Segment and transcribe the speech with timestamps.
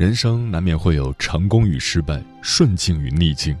[0.00, 3.54] 人生难免会有成功与失败、顺境与逆境。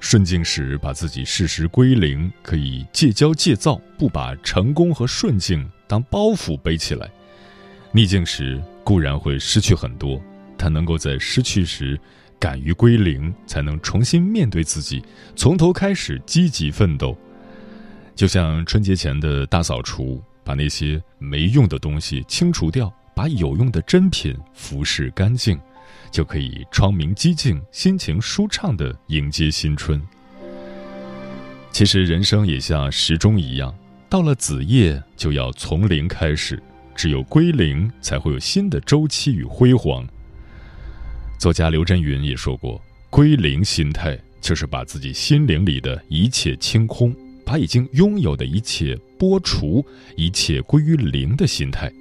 [0.00, 7.06] 顺境时把自己适时归零，可以戒骄戒躁，不把成功和顺境当包袱背起来；
[7.92, 10.18] 逆境时固然会失去很多，
[10.56, 12.00] 但能够在失去时
[12.38, 15.04] 敢于归零，才能重新面对自己，
[15.36, 17.14] 从头开始积极奋斗。
[18.14, 25.60] 就像春节前的大扫除，把那些没用的东西清除掉，把有用的珍品服侍干净。
[26.10, 30.00] 就可以窗明几净、心情舒畅地迎接新春。
[31.72, 33.74] 其实人生也像时钟一样，
[34.08, 36.62] 到了子夜就要从零开始，
[36.94, 40.06] 只有归零，才会有新的周期与辉煌。
[41.36, 49.84] 作家刘震云也说过：“归零心态就是把自己心灵里的一切清空，把已经拥有的一切剥除，
[50.16, 51.92] 一切归于零的心态。”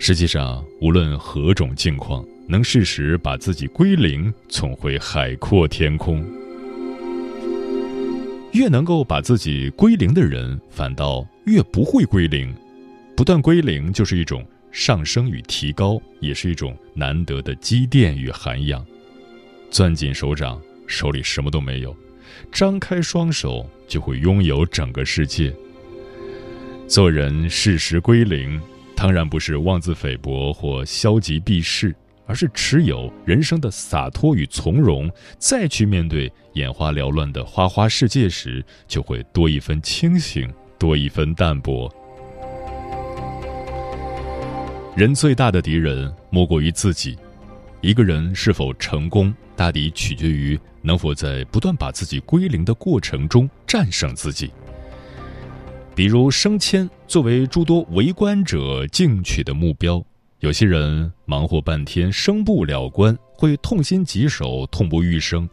[0.00, 2.24] 实际上，无论何种境况。
[2.50, 6.24] 能适时把自己归零，总会海阔天空。
[8.52, 12.50] 越能够把自己归零的人，反倒越不会归零。
[13.14, 14.42] 不断归零，就是一种
[14.72, 18.82] 上升与提高，也是一种难得的积淀与涵养。
[19.70, 21.94] 攥紧手掌，手里什么都没有；
[22.50, 25.54] 张开双手，就会拥有整个世界。
[26.86, 28.58] 做人适时归零，
[28.96, 31.94] 当然不是妄自菲薄或消极避世。
[32.28, 41.92] 而是持有人生的洒脱与从容，再去面对眼花缭乱的花花世界时，就会多一分清醒，多一分淡泊。
[44.94, 47.16] 人最大的敌人莫过于自己。
[47.80, 54.50] 一个人是否成功，大抵取决于能否在不断把自己归零的过程中战胜自己。
[55.94, 60.04] 比如升迁，作为诸多为官者进取的目标。
[60.40, 65.48] 有些人忙活半天升不了官，会痛心疾首、痛不欲生；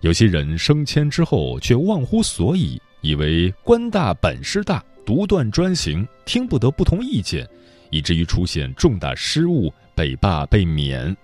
[0.00, 7.48] 有些人升迁之后却忘乎所以，以为官大本事大，独断专行，听不得不同意见，
[7.90, 11.16] 以至于出现重大失误，被罢被免。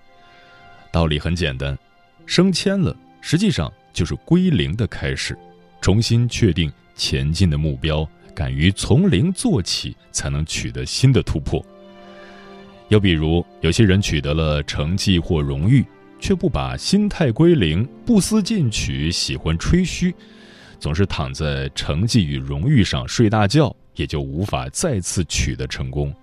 [0.92, 1.76] 道理很简单，
[2.24, 5.36] 升迁了，实际上就是归零的开始，
[5.80, 11.60] 重新确定前进的目标，敢于从零做起，才能取得新的突破。
[12.88, 15.84] 又比如，有些人取得了成绩或荣誉，
[16.20, 20.14] 却不把心态归零，不思进取，喜欢吹嘘，
[20.78, 26.14] 总是躺在成绩与荣誉上睡大觉，也就无法再次取得成功。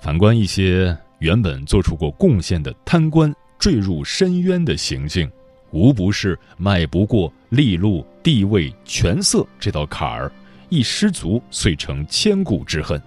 [0.00, 5.30] 反观一些原本做出过贡献的贪官，坠入深渊的行径，
[5.70, 10.30] 无不是迈不过利禄、地位、权色这道坎儿，
[10.68, 13.00] 一失足遂成千古之恨。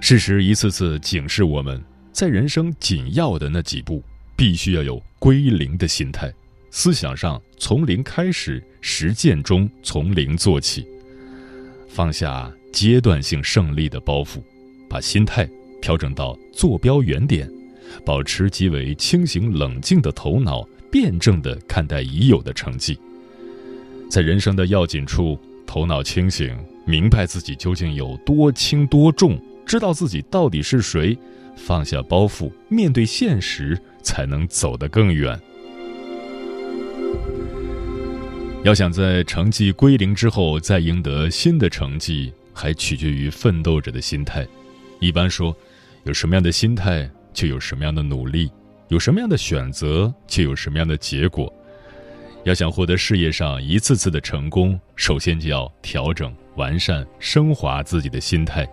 [0.00, 1.82] 事实一次次警示我们，
[2.12, 4.02] 在人生紧要的那几步，
[4.36, 6.32] 必须要有归零的心态，
[6.70, 10.86] 思想上从零开始，实践中从零做起，
[11.88, 14.40] 放下阶段性胜利的包袱，
[14.88, 15.46] 把心态
[15.82, 17.50] 调整到坐标原点，
[18.04, 22.98] 保持极为清醒冷静的头脑，辩证地看待已有的成绩，
[24.08, 26.56] 在人生的要紧处，头脑清醒，
[26.86, 29.38] 明白自己究竟有多轻多重。
[29.68, 31.16] 知道自己到底是谁，
[31.54, 35.38] 放下包袱，面对现实，才能走得更远。
[38.64, 44.46] 要想在成绩归零之后再赢得新的成绩，还取决于奋斗者的心态。
[45.00, 45.54] 一般说，
[46.04, 48.48] 有什么样的心态，就有什么样的努力；
[48.88, 51.52] 有什么样的选择，就有什么样的结果。
[52.44, 58.66] 要想获得事业上一次次的成功，首先就要调整、完善、升华自己的心态。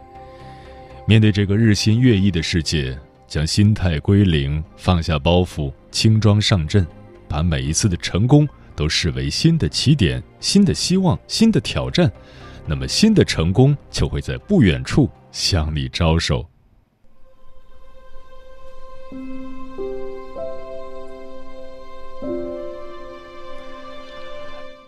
[1.08, 2.98] 面对这个日新月异的世界，
[3.28, 6.86] 将心态归零，放下包袱，轻装上阵，
[7.28, 12.12] 把每一次的成功都视为新的起点、新的希望、新的挑战，
[12.66, 16.44] 那么新的成功就会在不远处向你招手。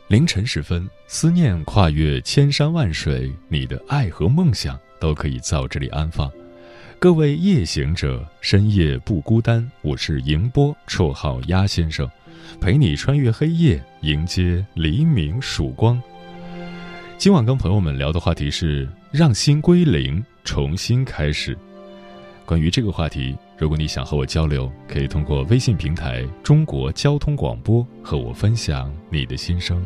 [0.07, 6.31] 凌晨时分，思念跨越千山万水，你的爱和梦想都可以在这里安放。
[6.99, 9.69] 各位夜行者，深夜不孤单。
[9.81, 12.09] 我是迎波，绰号鸭先生，
[12.59, 16.01] 陪你穿越黑夜，迎接黎明曙光。
[17.17, 21.57] 今晚跟朋友们聊的话题是让心归零，重新开始。
[22.45, 29.85] 关于这个话题，如果你想和我交流，可以通过微信平台“中国交通广播”和我分享你的心声。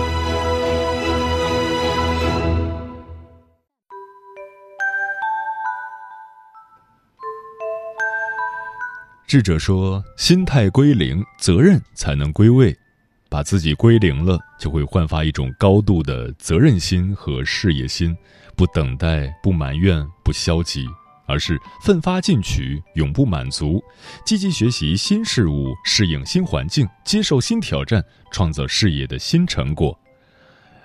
[9.31, 12.77] 智者说：“心态归零，责任才能归位。”
[13.31, 18.13] 把自己归零了，就会焕发一种高度的责任心和事业心，
[18.57, 20.85] 不等待，不埋怨，不消极，
[21.27, 23.81] 而是奋发进取，永不满足，
[24.25, 29.97] 积极学习新事物，适应新环境，接受新挑战，创造事业的新成果。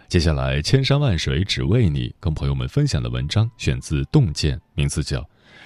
[0.07, 5.19] 接下来，千山万水只为你，跟朋友们分享的文章选自《洞见》，名字叫《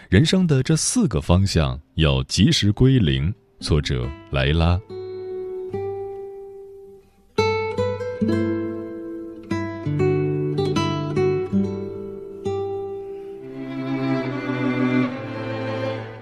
[0.09, 4.81] 人生的这四个方向要及时归零》，作者莱拉。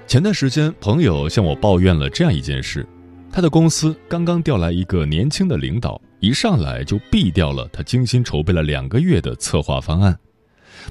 [0.07, 2.87] 前段时间，朋友向我抱怨了这样一件事：
[3.31, 10.19] 他的公司刚刚调来一个年轻的领导，一上来就毙掉了他精心筹备了两个月的策划方案。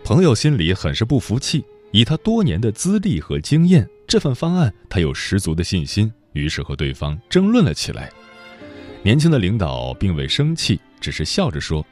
[0.04, 8.10] 朋友心里很是不服气，以他多年的资历和经验，这份方案他有十足的信心，于是和对方争论了起来。
[9.04, 11.86] 年轻的领导并未生气，只是笑着说：“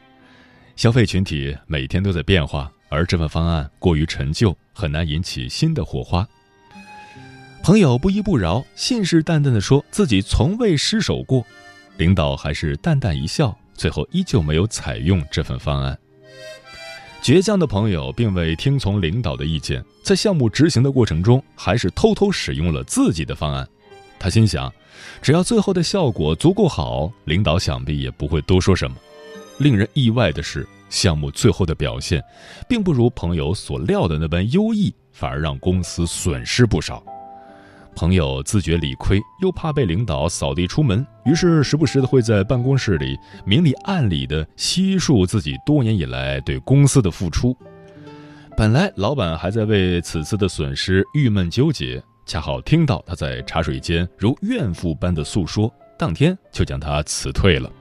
[0.76, 6.28] 消费群体每天都在变化，而这份方案过于陈旧，很难引起新的火花。”
[7.64, 11.46] 朋友不依不饶，信誓旦旦地说自己从未失手过。
[11.98, 15.98] 领导还是淡淡一笑，最后依旧没有采用这份方案。
[17.26, 23.68] 倔强的朋友并未听从领导的意见，在项目执行的过程中，还是偷偷使用了自己的方案。
[24.20, 24.72] 他心想，
[25.24, 28.96] 只要最后的效果足够好，领导想必也不会多说什么。
[29.58, 32.24] 令人意外的是，项目最后的表现，
[32.70, 37.04] 并不如朋友所料的那般优异，反而让公司损失不少。
[37.96, 47.58] 朋友自觉理亏，又怕被领导扫地出门，于是时不时的会在办公室里明里暗里的悉数自己多年以来对公司的付出。
[48.58, 57.72] 本来老板还在为此次的损失郁闷纠结，恰好听到他在茶水间如怨妇般的诉说，当天就将他辞退了。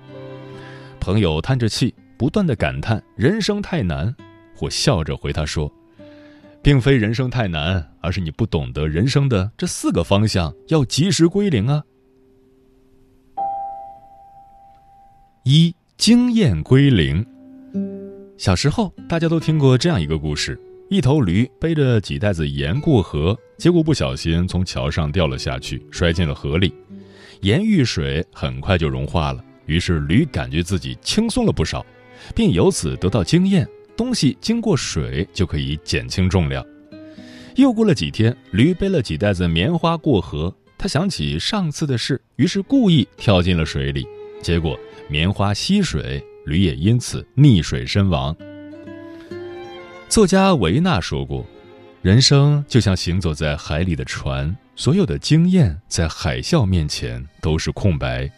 [1.00, 4.14] 朋友叹着气，不断的感叹人生太难，
[4.60, 5.70] 我笑着回他说。
[6.64, 11.84] 并非人生太难，而是你不懂得人生的这四个方向要及时归零啊。
[15.44, 17.22] 一经验归零。
[18.38, 26.72] 小时候，大家都听过这样一个故事：一头驴背着几袋子盐过河，结果不小心从桥上掉了下去，摔进了河里。
[27.42, 31.84] 盐遇水很快就融化了，于是驴感觉自己轻松了不少，
[32.34, 33.68] 并由此得到经验。
[33.96, 36.64] 东西经过水就可以减轻重量。
[37.56, 40.54] 又过了几天，驴背了几袋子棉花过河。
[40.76, 44.06] 他想起上次的事，于是故意跳进了水里。
[44.42, 48.36] 结果棉花吸水，驴也因此溺水身亡。
[50.08, 51.46] 作家维纳说过
[52.02, 58.30] ：“人生就像行走在海里的船，所有的经验在海啸面前都是空白。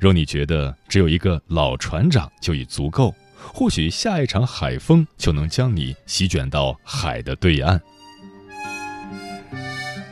[0.00, 3.14] 若你觉得只有一个老船长就已足够。”
[3.52, 7.80] 或许下一场海风就能将你席卷到海的对岸。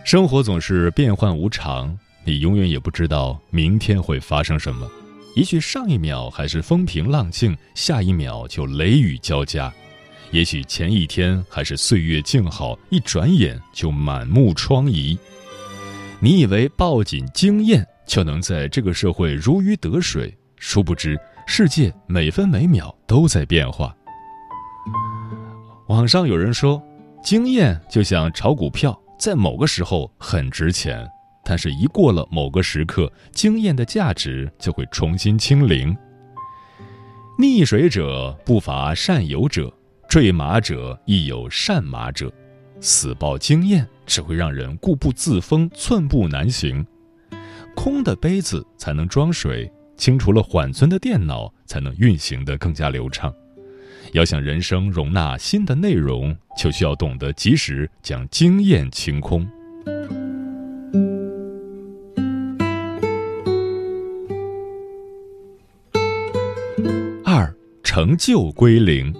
[0.05, 4.89] 生活总是变幻无常，你永远也不知道明天会发生什么。
[5.35, 9.73] 也许上一秒还是风平浪静，下一秒就雷雨交加；
[10.31, 15.19] 也许前一天还是岁月静好，一转眼就满目疮痍。
[16.21, 23.95] 你以为抱紧经验就能在这个社会如鱼得水，殊不知世界每分每秒都在变化。
[25.89, 26.83] 网上有人说，
[27.23, 31.07] 经验就像炒股票，在某个时候很值钱。
[31.45, 35.95] 但是，一过了某个时刻，经验的价值就会重新清零。
[37.39, 39.71] 溺水者不乏善游者，
[40.09, 42.33] 坠马者亦有善马者。
[42.81, 46.85] 死抱经验只会让人固步自封，寸步难行。
[47.77, 53.33] 空的杯子才能装水，清除了缓存的电脑才能运行得更加流畅。
[54.13, 59.47] 要想人生容纳新的内容，就需要懂得及时将经验清空。
[67.25, 69.13] 二成就归零，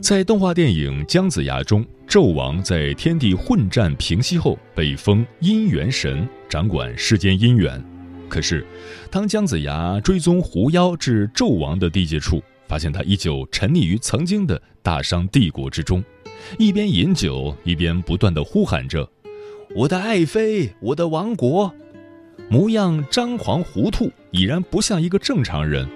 [0.00, 7.91] 在动画电影《姜子牙》中，纣王在天地混战平息后被封姻缘神，掌管世间姻缘。
[8.32, 8.66] 可是，
[9.10, 16.02] 当姜子牙追踪狐妖至纣王的地界处，发现他依旧沉溺于曾经的大商帝国之中，
[16.58, 19.06] 一边饮酒，一边不断的呼喊着
[19.76, 21.70] ：“我的爱妃，我的王国！”
[22.48, 25.86] 模样张狂糊涂，已然不像一个正常人。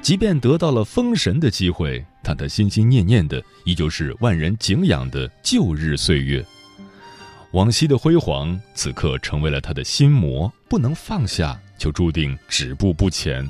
[0.00, 6.44] 即便得到了封神的机会，但他心心念念的依旧是万人敬仰的旧日岁月。
[7.54, 13.48] 往昔的辉煌，此刻成为了他的心魔，不能放下，就注定止步不前。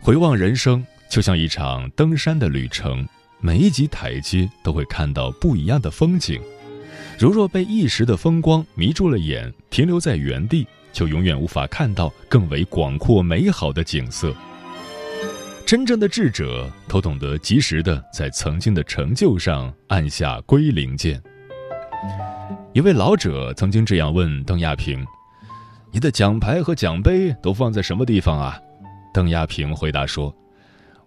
[0.00, 3.06] 回望人生，就像一场登山的旅程，
[3.38, 6.42] 每一级台阶都会看到不一样的风景。
[7.20, 14.34] 如若被一时的风光迷住了眼，停留在原地，就永远无法看到更为广阔美好的景色。
[15.64, 21.22] 真正的智者都懂得及时的在曾经的成就上按下归零键。
[22.72, 25.04] 一位老者曾经这样问邓亚萍
[25.90, 28.58] ：“你的奖牌和奖杯都放在什么地方啊？”
[29.12, 30.34] 邓亚萍回答说：“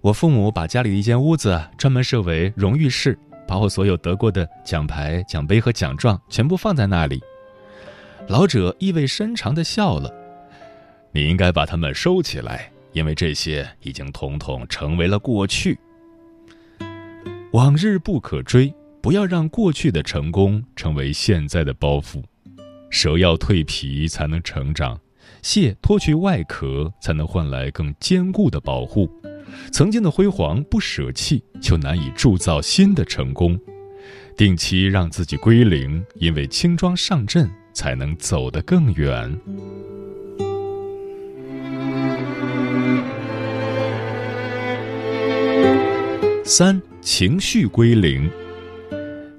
[0.01, 7.21] 我父母把家里的一间屋子专门设为荣誉室，把我所有得过的奖牌、奖杯和奖状全部放在那里。”
[8.27, 10.11] 老者意味深长的笑了
[11.11, 15.79] ：“你应该把它们收起来。”因为这些已经统统成为了过去，
[17.51, 18.71] 往日不可追，
[19.03, 22.23] 不要让过去的成功成为现在的包袱。
[22.89, 24.97] 蛇要蜕皮才能成长，
[25.41, 29.11] 蟹脱去外壳才能换来更坚固的保护。
[29.73, 33.59] 曾经的辉煌不舍弃，就难以铸造新的成功。
[34.37, 39.37] 定期让自己归零，因为轻装上阵才能走得更远。
[46.45, 48.31] 三情绪归零。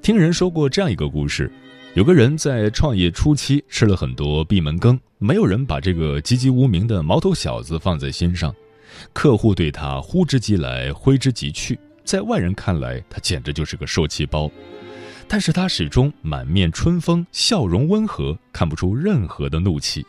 [0.04, 1.50] 听人说过这样一个故事：
[1.94, 8.54] 有个人在创业初期吃了很多闭门羹，没有人把这个籍籍无名的毛头小子放在心上，
[9.14, 14.50] 客户对他呼之即来挥之即去，在外人看来，他简直就是个受气包。
[15.26, 20.04] 但是他始终满面春风，笑容温和，看不出任何的怒气。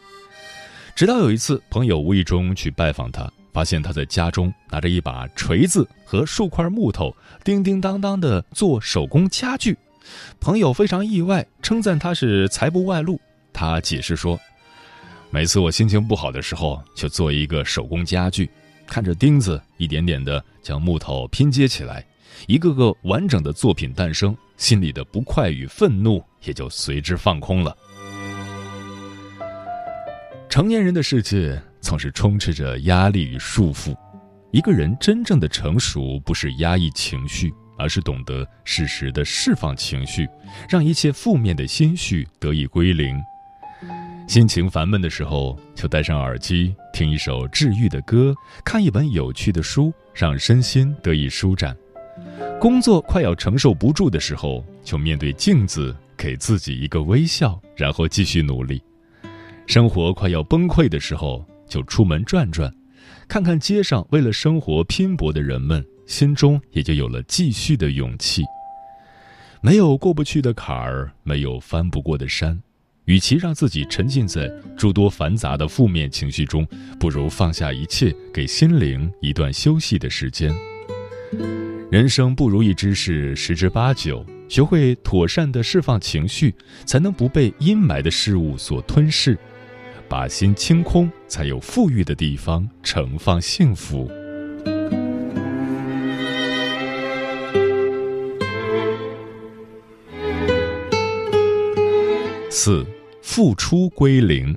[0.94, 3.32] 直到有一次，朋友无意中去拜访他。
[3.56, 9.78] 发现他在家中拿着一把锤子和数块木头，叮叮当当的做手工家具。
[10.42, 13.18] 朋友非常意外，称赞他是财不外露。
[13.54, 14.38] 他解释说
[15.32, 18.50] ：“每次我心情不好的时候，就做一个手工家具，
[18.86, 22.06] 看着钉子一点点的将木头拼接起来，
[22.48, 27.74] 一个个完整的作品诞生，心里的不快与愤怒也就随之放空了。”
[30.52, 31.58] 成年人的世界。
[31.86, 33.96] 总是充斥着压力与束缚。
[34.51, 40.27] 一个人真正的成熟，不是压抑情绪，而是懂得适时的释放情绪，
[40.68, 43.15] 让一切负面的心绪得以归零。
[44.27, 51.77] 心情烦闷的时候，就戴上耳机，听一首治愈的歌，看一本有趣的书，让身心得以舒展。
[52.60, 58.82] 工作快要承受不住的时候，就面对镜子，给自己一个微笑，然后继续努力。
[59.68, 61.46] 生活快要崩溃的时候。
[61.68, 62.74] 就出门转转，
[63.28, 68.44] 看看街上为了生活拼搏的人们，心中也就有了继续的勇气。
[69.62, 72.62] 没有过不去的坎儿，没有翻不过的山。
[73.06, 76.68] 与其让自己沉浸在诸多繁杂的负面情绪中，
[77.00, 80.52] 不如放下一切，给心灵一段休息的时间。
[81.92, 86.54] 人生不如意之事十之八九，学会妥善的释放情绪，
[86.84, 89.38] 才能不被阴霾的事物所吞噬。
[90.08, 94.10] 把心清空，才有富裕的地方盛放幸福。
[102.50, 102.86] 四，
[103.22, 104.56] 付出归零。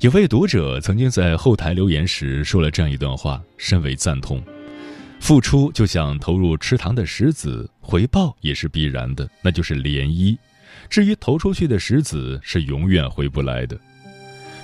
[0.00, 4.42] 有位读者曾经在后台留言时说了这样一段话，深为赞同：
[5.18, 10.36] 付出就像投入池塘的石子，回报也是必然的，那就是涟漪。
[10.90, 13.78] 至于投出去的石子，是永远回不来的。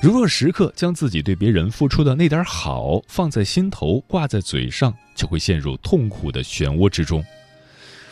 [0.03, 7.23] 如若时刻将自己对别人付出的那点好放在心头，挂在嘴上，就会陷入痛苦的漩涡之中。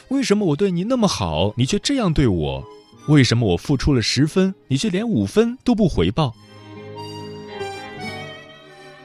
[0.09, 2.62] 为什么我对你那么好，你却这样对我？
[3.09, 6.35] 为什么我付出了十分，你却连五分都不回报？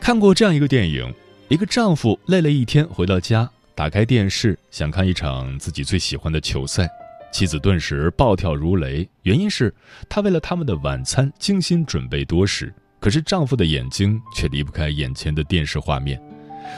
[0.02, 1.14] 看过这样一个电影：
[1.48, 6.90] 一个丈夫累了一天回到家，打开电视想看一场自己最喜欢的球赛。
[7.34, 9.74] 妻子顿时暴跳如雷，原因是
[10.08, 12.72] 她为了他们的晚餐精心准备多时。
[13.00, 16.22] 可是丈夫的眼睛却离不开眼前的电视画面，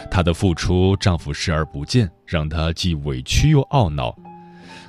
[0.09, 4.17] 她的付出丈夫视而不见，让她既委屈又懊恼。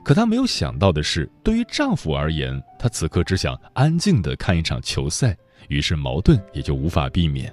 [0.04, 5.36] 可她没有想到的是，对于丈夫而言，他此刻只想安静地看一场球赛，
[5.68, 7.52] 于是矛盾也就无法避免。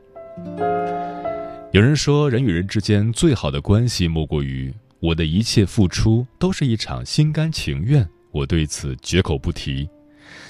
[1.71, 4.71] 有人说，人与人之间最好的关系莫过于。
[5.03, 9.85] 我的一切付出都是一场心甘情愿，我对此绝口不提。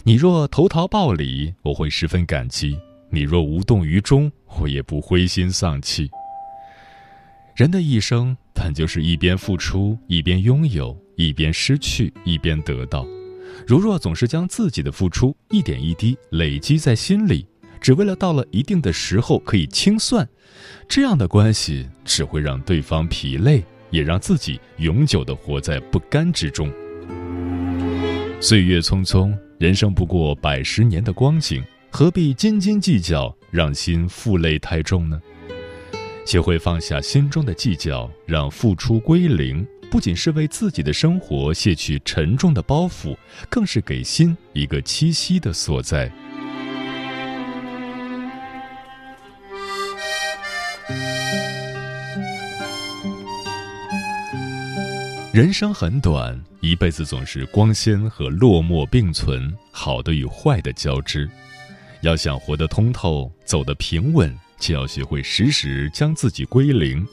[0.03, 2.77] 你若投桃报李，我会十分感激；
[3.10, 6.07] 你若无动于衷，我也不灰心丧气。
[7.55, 13.07] 人的一生，本就是一边付出，一边拥有，一边失去，一边得到。
[13.65, 17.48] 如若总是将自己的付出一点一滴累积在心里，
[17.81, 20.29] 只为了到了一定的时候可以清算，
[20.88, 23.65] 这样的关系只会让对方疲累。
[23.94, 26.70] 也让自己永久的活在不甘之中。
[28.42, 35.22] 岁月匆匆，人生不过百十年的光景，何必斤斤计较，让心负累太重呢？
[36.25, 43.16] 学会放下心中的计较，让付出归零，不仅是为自己的生活卸去沉重的包袱，
[43.48, 46.12] 更是给心一个栖息的所在。
[55.33, 61.27] 人生很短，一辈子总是光鲜和落寞并存，好的与坏的交织。
[62.01, 67.03] 要想活得通透，走得平稳，就要学会时时将自己归零。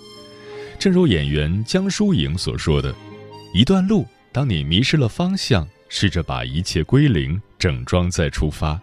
[0.79, 2.95] 正如演员江疏影所说的
[3.57, 8.79] ：“一段路，当你迷失了方向，试着把一切归零，整装再出发；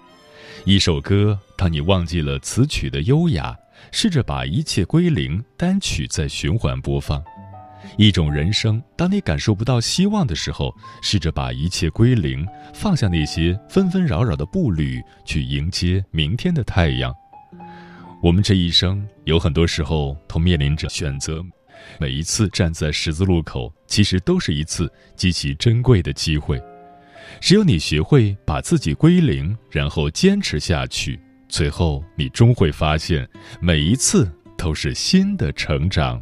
[0.65, 3.55] 一首歌，当你忘记了词曲的优雅，
[3.91, 7.23] 试着把一切归零，单曲再循环播放。”
[7.95, 17.13] 一种人生，当你感受不到希望的时候，试着把一切归零，放下那些纷纷扰扰的步履，去迎接明天的太阳。
[18.21, 21.43] 我们这一生有很多时候都面临着选择，
[21.99, 26.61] 每一次站在十字路口，其实都是一次极其珍贵的机会。
[27.39, 33.27] 只有你学会把自己归零，然后坚持下去，最后你终会发现，
[33.59, 36.21] 每一次都是新的成长。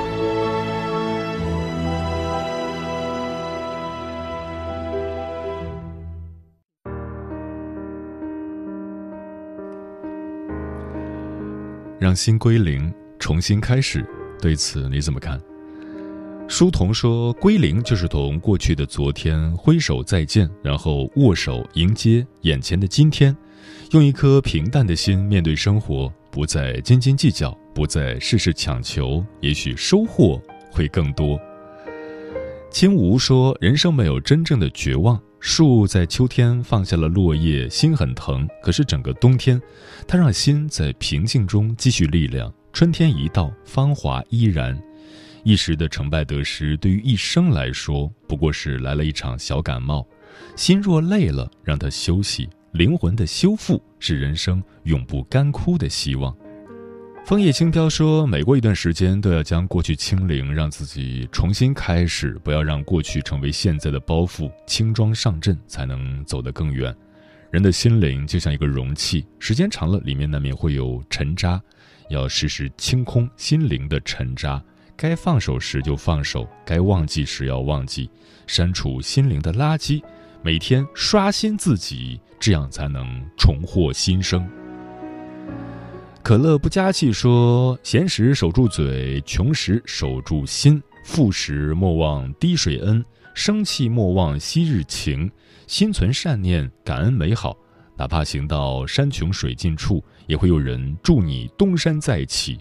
[12.11, 14.05] 让心归零，重新开始，
[14.41, 15.41] 对此你怎么看？
[16.45, 23.33] 书童说，归零就是同过去的昨天挥手再见，然后握手迎接眼前的今天，
[23.91, 30.37] 用一颗平淡的心面对生活，不再斤斤计较，不再事事强求，也许收获
[30.69, 31.39] 会更多。
[32.69, 35.17] 青梧说，人生没有真正的绝望。
[35.43, 38.47] 树在秋天放下了落叶，心很疼。
[38.61, 39.59] 可是整个冬天，
[40.07, 42.53] 它让心在平静中积蓄力量。
[42.71, 44.79] 春天一到，芳华依然。
[45.43, 50.07] 一时的成败得失，对于一生来说，不过是来了一场小感冒。
[50.55, 52.47] 心若累了，让它休息。
[52.73, 56.33] 灵魂的修复，是人生永不干枯的希望。
[57.23, 66.93] 枫叶轻飘说：“每过一段时间，都要将过去清零，让自己重新开始，不要让过去成为现在的包袱，轻装上阵，才能走得更远。
[67.49, 71.61] 人的心灵就像一个容器，时间长了，里面难免会有尘渣，
[72.09, 74.61] 要时时清空心灵的尘渣。
[74.97, 78.09] 该放手时就放手，该忘记时要忘记，
[78.45, 80.03] 删除心灵的垃圾，
[80.43, 83.05] 每天刷新自己，这样才能
[83.37, 84.45] 重获新生。”
[86.23, 93.03] 可乐不加气说：“闲时守住嘴，穷时守住心，富时莫忘滴水恩，
[93.33, 95.29] 生气莫忘昔日情，
[95.65, 97.57] 心存善念，感恩美好。
[97.97, 102.59] 哪怕行到山穷水尽处，也会有人助你东山再起。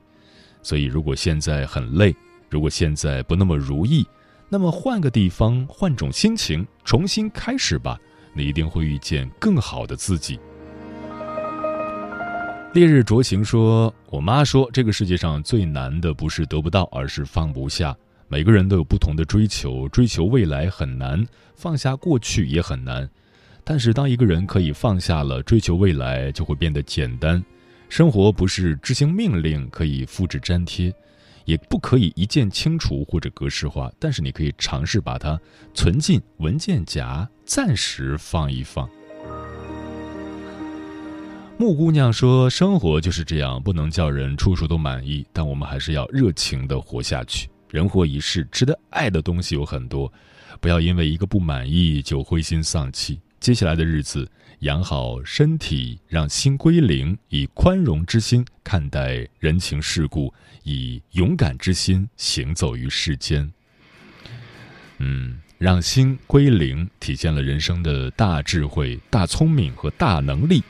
[0.63, 2.17] 所以，如果现在很累，
[2.49, 4.07] 如果现在不那么如意，
[4.49, 7.99] 那么换个地方，换种心情，重新开始吧。
[8.33, 10.41] 你一定会遇见更好的自己。”
[12.73, 17.97] 烈日灼情说：“我妈说，这个世界上最难的不是得不到，而是放不下。
[18.29, 23.11] 每个人都有不同的追求，追求未来很难，放下过去也很难。
[23.65, 27.45] 但是，当一个人可以放下了，追求未来就会变得简单。
[27.89, 30.95] 生活不是执行命令可以复制粘贴，
[31.47, 33.91] 也不可以一键清除或者格式化。
[33.99, 35.37] 但是，你可以尝试把它
[35.75, 38.89] 存进文件夹，暂时放一放。”
[41.61, 47.51] 木姑娘说：“生活就是这样，不能叫人处处都满意，但我们还是要热情的活下去。
[47.69, 50.11] 人活一世，值得爱的东西有很多，
[50.59, 53.21] 不要因为一个不满意就灰心丧气。
[53.41, 54.27] 接下来的日子，
[54.61, 63.53] 养好身体，让心归零，以宽容之心看待人情世故，以勇敢之心行走于世间。
[64.97, 70.63] 嗯，让心归零，体现了人生的大智慧、大聪明和大能力。”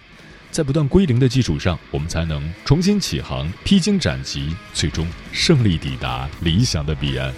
[0.50, 7.32] 在不断归零的基础上，我们才能重新起航，披荆斩棘，最终胜利抵达理想的彼岸。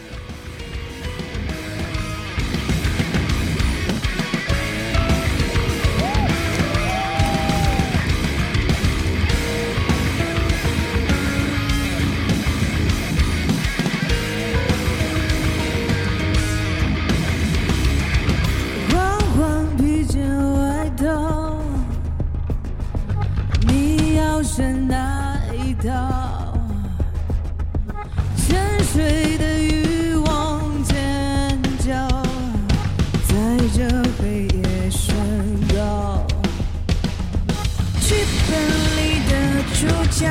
[40.22, 40.30] 要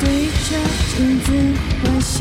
[0.00, 0.48] 对着
[0.96, 1.26] 镜子
[1.84, 2.14] 微笑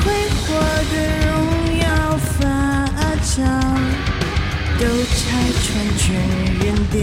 [0.00, 0.44] 挥霍
[0.92, 0.94] 的
[1.26, 1.28] 荣
[1.78, 1.84] 耀
[2.18, 2.38] 发
[3.22, 3.32] 酵
[4.78, 4.82] 都
[5.14, 5.18] 拆
[5.62, 5.64] 穿
[5.96, 6.04] 全
[6.60, 6.98] 扔掉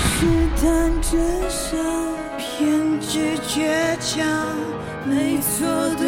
[0.00, 0.14] 试
[0.60, 0.62] 探
[1.02, 1.12] 真
[1.50, 1.62] 相
[2.38, 3.54] 偏执倔
[4.00, 4.24] 强
[5.04, 5.66] 没错
[5.98, 6.02] 对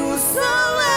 [0.00, 0.40] 无所
[0.78, 0.87] 谓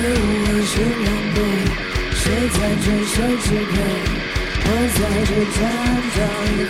[0.00, 0.72] 谁无畏，谁
[1.04, 1.36] 狼狈，
[2.14, 2.22] 谁
[2.54, 3.74] 在争，谁支配，
[4.62, 5.60] 我在这战
[6.14, 6.16] 场
[6.54, 6.60] 里。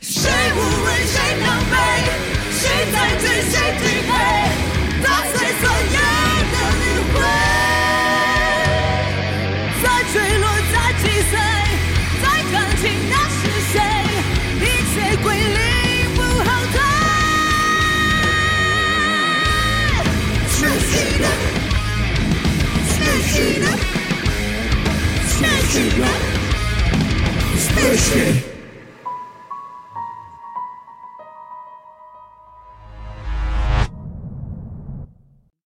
[0.00, 0.16] 谁
[0.54, 0.56] 无，
[1.04, 1.74] 谁狼狈，
[2.52, 3.52] 谁在，谁。
[25.78, 26.08] Signor
[27.56, 28.57] Specie.